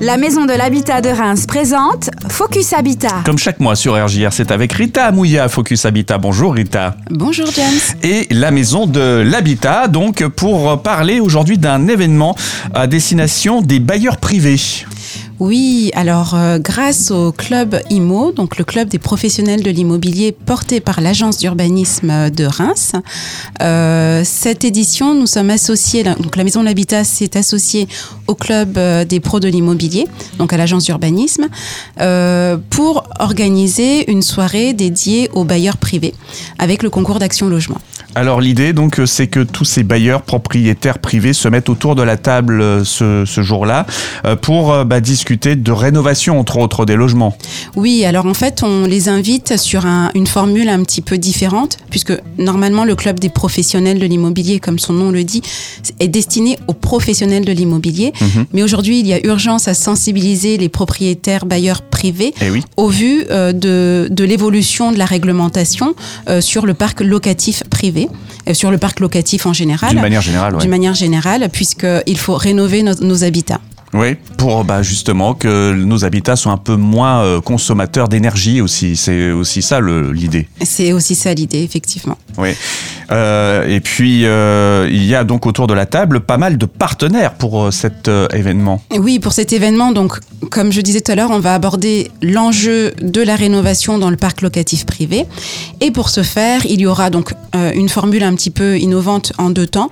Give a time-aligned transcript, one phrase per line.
[0.00, 3.22] La Maison de l'Habitat de Reims présente Focus Habitat.
[3.24, 6.18] Comme chaque mois sur RJR, c'est avec Rita Amouya, Focus Habitat.
[6.18, 6.94] Bonjour Rita.
[7.10, 7.98] Bonjour James.
[8.04, 12.36] Et la Maison de l'Habitat, donc pour parler aujourd'hui d'un événement
[12.74, 14.60] à destination des bailleurs privés.
[15.40, 20.80] Oui, alors euh, grâce au club IMO, donc le club des professionnels de l'immobilier porté
[20.80, 22.92] par l'agence d'urbanisme de Reims,
[23.62, 27.86] euh, cette édition, nous sommes associés, donc la Maison de l'Habitat s'est associée
[28.26, 31.46] au club euh, des pros de l'immobilier, donc à l'agence d'urbanisme,
[32.70, 36.14] pour organiser une soirée dédiée aux bailleurs privés
[36.58, 37.78] avec le concours d'action logement.
[38.14, 42.16] Alors l'idée donc c'est que tous ces bailleurs propriétaires privés se mettent autour de la
[42.16, 43.86] table ce, jour-là
[44.42, 47.36] pour bah, discuter de rénovation, entre autres, des logements.
[47.76, 49.84] Oui, alors en fait, on les invite sur
[50.14, 54.78] une formule un petit peu différente, puisque normalement, le club des professionnels de l'immobilier, comme
[54.78, 55.42] son nom le dit,
[56.00, 58.12] est destiné aux professionnels de l'immobilier.
[58.20, 58.46] Mhm.
[58.52, 63.24] Mais aujourd'hui, il y a urgence à sensibiliser les propriétaires bailleurs privés eh au vu
[63.30, 65.94] euh, de, de l'évolution de la réglementation
[66.28, 67.97] euh, sur le parc locatif privé,
[68.48, 69.90] euh, sur le parc locatif en général.
[69.90, 73.60] D'une manière générale, D'une manière générale, puisqu'il faut rénover nos habitats.
[73.94, 78.96] Oui, pour bah, justement que nos habitats soient un peu moins euh, consommateurs d'énergie aussi.
[78.96, 80.46] C'est aussi ça l'idée.
[80.62, 82.18] C'est aussi ça l'idée, effectivement.
[82.36, 82.50] Oui.
[83.10, 86.66] Euh, et puis, euh, il y a donc autour de la table pas mal de
[86.66, 88.82] partenaires pour cet événement.
[88.96, 90.18] Oui, pour cet événement, donc,
[90.50, 94.16] comme je disais tout à l'heure, on va aborder l'enjeu de la rénovation dans le
[94.16, 95.26] parc locatif privé.
[95.80, 99.50] Et pour ce faire, il y aura donc une formule un petit peu innovante en
[99.50, 99.90] deux temps.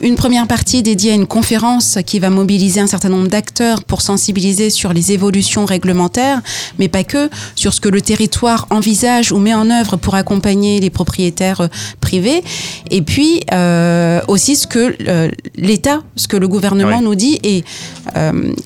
[0.00, 4.00] Une première partie dédiée à une conférence qui va mobiliser un certain nombre d'acteurs pour
[4.00, 6.40] sensibiliser sur les évolutions réglementaires,
[6.78, 10.78] mais pas que, sur ce que le territoire envisage ou met en œuvre pour accompagner
[10.78, 11.68] les propriétaires euh,
[12.00, 12.44] privés,
[12.90, 17.64] et puis euh, aussi ce que euh, l'État, ce que le gouvernement nous dit et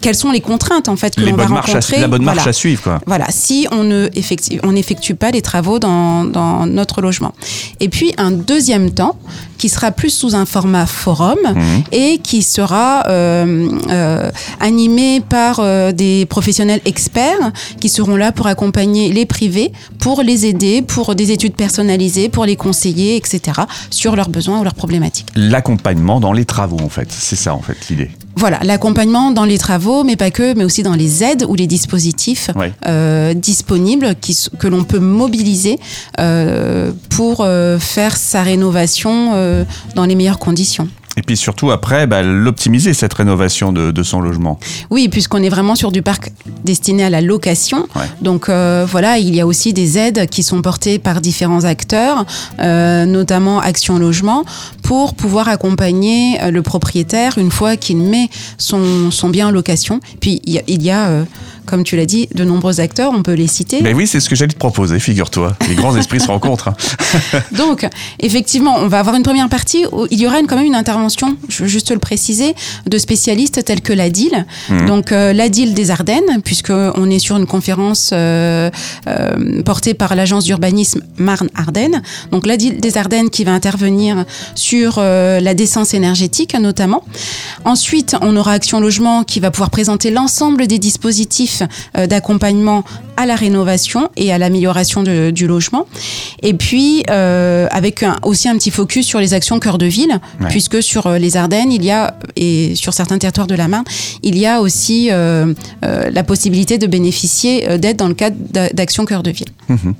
[0.01, 2.01] quelles sont les contraintes en fait que l'on va rencontrer.
[2.01, 2.83] la bonne marche à suivre.
[2.83, 3.01] Quoi.
[3.07, 7.35] Voilà, si on ne effectue, on n'effectue pas les travaux dans, dans notre logement.
[7.81, 9.19] Et puis un deuxième temps
[9.63, 11.85] qui sera plus sous un format forum mhm.
[11.93, 14.29] et qui sera euh, euh,
[14.59, 20.47] animé par euh, des professionnels experts qui seront là pour accompagner les privés, pour les
[20.47, 25.29] aider, pour des études personnalisées, pour les conseiller, etc., sur leurs besoins ou leurs problématiques.
[25.37, 28.11] L'accompagnement dans les travaux, en fait, c'est ça, en fait, l'idée.
[28.37, 31.67] Voilà, l'accompagnement dans les travaux, mais pas que, mais aussi dans les aides ou les
[31.67, 32.51] dispositifs
[32.87, 35.79] euh, disponibles qui, que l'on peut mobiliser
[36.19, 40.89] euh, pour euh, faire sa rénovation euh, dans les meilleures conditions.
[41.17, 44.59] Et puis surtout après, bah, l'optimiser cette rénovation de, de, son logement.
[44.91, 46.33] Oui, puisqu'on est vraiment sur du parc
[46.65, 47.87] destiné à la location.
[48.23, 52.25] Donc euh, voilà, il y a aussi des aides qui sont portées par différents acteurs,
[52.61, 54.45] euh, notamment Action Logement,
[54.83, 60.01] pour pouvoir accompagner euh, le propriétaire une fois qu'il met son, son bien en location.
[60.21, 61.25] Puis il y a, il y a euh,
[61.67, 63.81] comme tu l'as dit, de nombreux acteurs, on peut les citer.
[63.83, 65.57] Mais oui, c'est ce que j'allais te proposer, figure-toi.
[65.69, 66.69] Les grands esprits se rencontrent.
[66.69, 67.41] Hein.
[67.57, 67.87] Donc,
[68.21, 71.37] effectivement, on va avoir une première partie où il y aura quand même une intervention,
[71.49, 72.55] je veux juste le préciser,
[72.87, 74.47] de spécialistes tels que la DIL.
[74.69, 74.87] Mhm.
[74.87, 78.71] Donc, euh, la DIL des Ardennes, puisqu'on est sur une conférence euh,
[79.07, 82.03] euh, portée par l'agence d'urbanisme Marne-Ardennes.
[82.31, 84.25] Donc, la DIL des Ardennes qui va intervenir
[84.55, 87.05] sur la décence énergétique notamment.
[87.65, 91.52] Ensuite, on aura Action Logement qui va pouvoir présenter l'ensemble des dispositifs
[91.97, 92.85] euh, d'accompagnement
[93.17, 95.87] à la rénovation et à l'amélioration du logement.
[96.43, 100.19] Et puis, euh, avec aussi un petit focus sur les actions cœur de ville,
[100.49, 103.85] puisque sur euh, les Ardennes, il y a, et sur certains territoires de la Marne,
[104.23, 108.37] il y a aussi la possibilité de bénéficier d'aide dans le cadre
[108.73, 109.49] d'actions cœur de ville.
[109.69, 109.95] Mhm.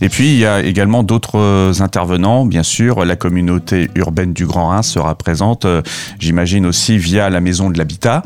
[0.00, 3.04] Et puis, il y a également d'autres intervenants, bien sûr.
[3.04, 5.66] La communauté urbaine du Grand Rhin sera présente,
[6.18, 8.22] j'imagine aussi via la maison de l'habitat.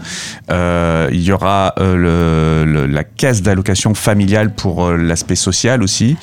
[0.49, 6.17] il y aura le la caisse d'allocation familiale pour euh, l'aspect social aussi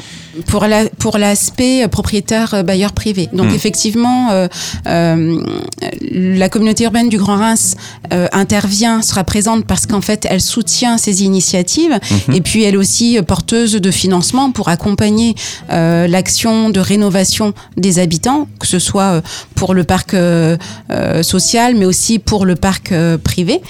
[0.46, 3.30] Pour la, pour l'aspect euh, propriétaire euh, bailleur privé.
[3.34, 3.56] Donc hmm.
[3.56, 4.48] effectivement,
[4.86, 7.76] la communauté urbaine du Grand Reims
[8.12, 12.34] intervient, sera présente parce qu'en fait, elle soutient ces initiatives hmm.
[12.34, 15.36] et puis elle aussi porteuse de financement pour accompagner
[15.70, 19.22] l'action de rénovation des habitants, que ce soit
[19.56, 20.16] pour le parc
[21.22, 23.62] social, mais aussi pour le parc privé.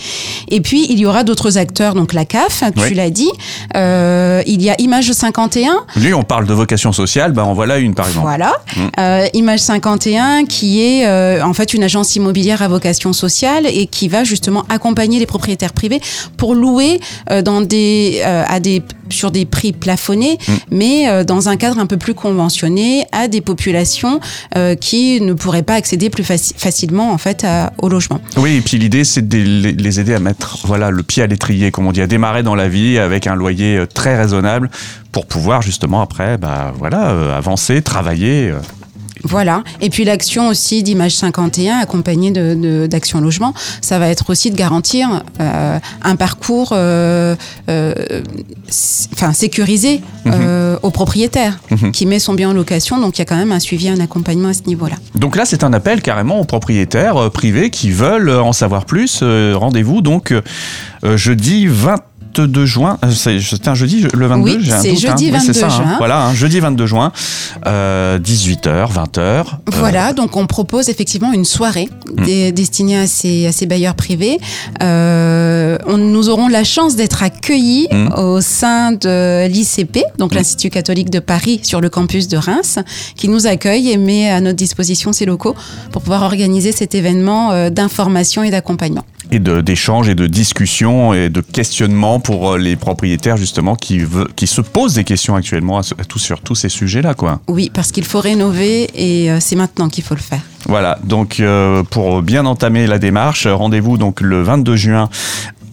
[0.49, 3.29] Et puis, il y aura d'autres acteurs, donc la CAF, tu l'as dit.
[3.75, 5.85] Euh, il y a Image 51.
[5.95, 8.25] Lui, on parle de vocation sociale, ben en voilà une par exemple.
[8.25, 8.53] Voilà.
[8.75, 8.79] Mmh.
[8.99, 13.87] Euh, Image 51 qui est euh, en fait une agence immobilière à vocation sociale et
[13.87, 16.01] qui va justement accompagner les propriétaires privés
[16.37, 16.99] pour louer
[17.43, 20.53] dans des, à des sur des prix plafonnés, Mm.
[20.71, 24.19] mais euh, dans un cadre un peu plus conventionné à des populations
[24.55, 28.19] euh, qui ne pourraient pas accéder plus faci- facilement en fait à- au logement.
[28.37, 31.71] Oui, et puis l'idée, c'est de les aider à mettre voilà, le pied à l'étrier,
[31.71, 34.69] comme on dit, à démarrer dans la vie avec un loyer euh, très raisonnable
[35.11, 38.53] pour pouvoir justement après bah, voilà, avancer, travailler.
[39.23, 39.63] Voilà.
[39.81, 44.51] Et puis l'action aussi d'Image 51, accompagnée de, de- d'Action Logement, ça va être aussi
[44.51, 47.35] de garantir euh, un parcours euh,
[47.67, 47.86] euh,
[49.13, 51.59] enfin, sécurisé euh, au propriétaire
[51.93, 52.99] qui met son bien en location.
[52.99, 54.95] Donc il y a quand même un suivi, un accompagnement à ce niveau-là.
[55.15, 58.85] Donc là, c'est un appel carrément aux propriétaires euh, privés qui veulent euh, en savoir
[58.85, 59.19] plus.
[59.23, 60.41] Euh, Rendez-vous donc euh,
[61.03, 62.97] euh, jeudi 22 juin.
[63.03, 65.65] Euh, C'est un jeudi, je- le 22 Oui, j'ai un doute, jeudi c'est 22 ça,
[65.65, 65.69] hein.
[65.69, 65.95] juin.
[65.97, 67.11] Voilà, hein, jeudi 22 juin,
[67.65, 69.45] euh, 18h, 20h.
[69.73, 72.51] Voilà, donc on propose effectivement une soirée Mm.
[72.51, 74.39] destinée à ces, à ces bailleurs privés.
[74.81, 78.13] Euh, on, nous aurons la chance d'être accueillis Mm.
[78.17, 82.79] au sein de l'ICP, donc l'Institut catholique de Paris sur le campus de Reims,
[83.15, 85.55] qui nous accueille et met à notre disposition ses locaux
[85.91, 89.05] pour pouvoir organiser cet événement euh, d'information et d'accompagnement.
[89.31, 94.27] et d'échanges et de discussions et de questionnements pour euh, les propriétaires justement qui, veut-
[94.35, 97.13] qui se posent des questions actuellement à, à tout, sur tous ces sujets-là.
[97.13, 97.41] quoi.
[97.47, 100.41] Oui, parce qu'il faut rénover et euh, c'est maintenant qu'il faut le faire.
[100.65, 105.09] Voilà, donc euh, pour bien entamer la démarche, rendez-vous donc le 22 juin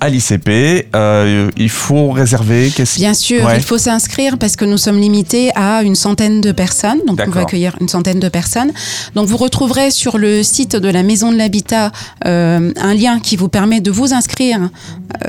[0.05, 0.87] à l'ICP.
[0.95, 2.71] Euh, il faut réserver.
[2.97, 3.57] Bien sûr, Ouais.
[3.57, 6.99] il faut s'inscrire parce que nous sommes limités à une centaine de personnes.
[7.07, 8.71] Donc, on va accueillir une centaine de personnes.
[9.15, 11.91] Donc, vous retrouverez sur le site de la Maison de l'Habitat
[12.27, 14.61] euh, un lien qui vous permet de vous inscrire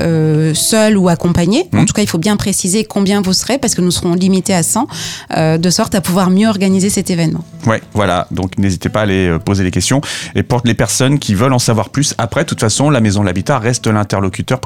[0.00, 1.68] euh, seul ou accompagné.
[1.72, 1.86] En Mhm.
[1.86, 4.62] tout cas, il faut bien préciser combien vous serez parce que nous serons limités à
[4.62, 4.86] 100,
[5.36, 7.44] euh, de sorte à pouvoir mieux organiser cet événement.
[7.66, 8.26] Ouais, voilà.
[8.30, 10.00] Donc n'hésitez pas à aller poser les questions.
[10.34, 13.20] Et pour les personnes qui veulent en savoir plus, après, de toute façon, la maison
[13.22, 14.60] de l'habitat reste l'interlocuteur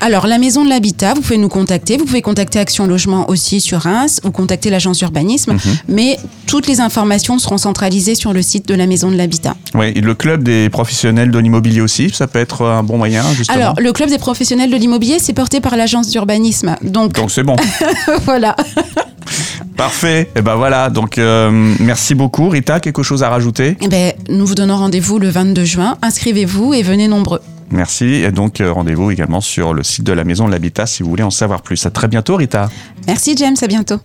[0.00, 1.96] Alors, la Maison de l'Habitat, vous pouvez nous contacter.
[1.96, 5.56] Vous pouvez contacter Action Logement aussi sur Reims ou contacter l'agence d'urbanisme.
[5.88, 9.54] Mais toutes les informations seront centralisées sur le site de la Maison de l'Habitat.
[9.74, 13.24] Ouais, et le club des professionnels de l'immobilier aussi, ça peut être un bon moyen,
[13.34, 13.56] justement.
[13.56, 16.76] Alors, le club des professionnels de l'immobilier, c'est porté par l'agence d'urbanisme.
[16.82, 17.56] Donc, Donc c'est bon.
[18.24, 18.56] voilà.
[19.76, 20.28] Parfait.
[20.36, 20.90] Et ben voilà.
[20.90, 21.50] Donc euh,
[21.80, 22.80] merci beaucoup, Rita.
[22.80, 23.78] Quelque chose à rajouter?
[23.80, 25.96] Eh ben, nous vous donnons rendez-vous le 22 juin.
[26.02, 27.40] Inscrivez-vous et venez nombreux.
[27.70, 28.06] Merci.
[28.06, 31.10] Et donc euh, rendez-vous également sur le site de la Maison de l'Habitat si vous
[31.10, 31.84] voulez en savoir plus.
[31.86, 32.70] À très bientôt, Rita.
[33.06, 34.00] Merci James, à bientôt.